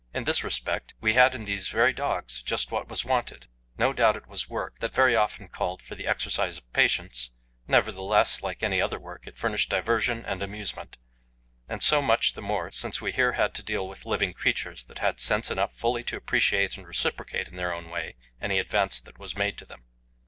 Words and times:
In 0.15 0.23
this 0.23 0.43
respect 0.43 0.95
we 0.99 1.13
had 1.13 1.35
in 1.35 1.45
these 1.45 1.67
very 1.67 1.93
dogs 1.93 2.41
just 2.41 2.71
what 2.71 2.87
was 2.87 3.05
wanted. 3.05 3.45
No 3.77 3.93
doubt 3.93 4.17
it 4.17 4.25
was 4.25 4.49
work 4.49 4.79
that 4.79 4.95
very 4.95 5.15
often 5.15 5.47
called 5.47 5.79
for 5.79 5.93
the 5.93 6.07
exercise 6.07 6.57
of 6.57 6.73
patience; 6.73 7.29
nevertheless, 7.67 8.41
like 8.41 8.63
any 8.63 8.81
other 8.81 8.97
work, 8.97 9.27
it 9.27 9.37
furnished 9.37 9.69
diversion 9.69 10.25
and 10.25 10.41
amusement, 10.41 10.97
and 11.69 11.83
so 11.83 12.01
much 12.01 12.33
the 12.33 12.41
more 12.41 12.71
since 12.71 12.99
we 12.99 13.11
here 13.11 13.33
had 13.33 13.53
to 13.53 13.61
deal 13.63 13.87
with 13.87 14.07
living 14.07 14.33
creatures 14.33 14.85
that 14.85 14.97
had 14.97 15.19
sense 15.19 15.51
enough 15.51 15.71
fully 15.71 16.01
to 16.01 16.17
appreciate 16.17 16.75
and 16.77 16.87
reciprocate 16.87 17.47
in 17.47 17.55
their 17.55 17.71
own 17.71 17.91
way 17.91 18.15
any 18.41 18.57
advance 18.57 18.99
that 19.01 19.19
was 19.19 19.37
made 19.37 19.55
to 19.59 19.65
them. 19.67 19.83